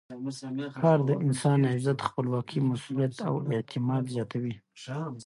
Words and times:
کار 0.83 0.99
د 1.09 1.11
انسان 1.25 1.59
عزت، 1.73 1.99
خپلواکي، 2.07 2.59
مسؤلیت 2.71 3.13
او 3.27 3.35
اعتماد 3.55 4.03
زیاتوي. 4.13 4.55